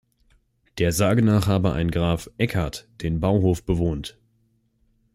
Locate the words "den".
3.03-3.19